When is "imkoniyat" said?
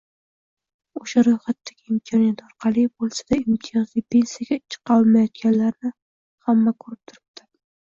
1.97-2.41